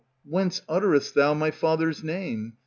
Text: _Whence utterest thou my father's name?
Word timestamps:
_Whence 0.25 0.63
utterest 0.67 1.13
thou 1.13 1.35
my 1.35 1.51
father's 1.51 2.03
name? 2.03 2.53